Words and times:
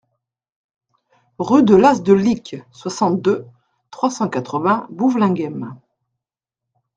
Rue 1.37 1.61
de 1.61 1.75
l'As 1.75 2.01
de 2.01 2.13
Licques, 2.13 2.55
soixante-deux, 2.71 3.45
trois 3.91 4.09
cent 4.09 4.27
quatre-vingts 4.29 4.87
Bouvelinghem 4.89 5.79